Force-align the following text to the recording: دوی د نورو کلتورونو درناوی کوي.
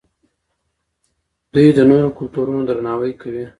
دوی 1.53 1.67
د 1.77 1.79
نورو 1.89 2.09
کلتورونو 2.17 2.61
درناوی 2.69 3.13
کوي. 3.21 3.45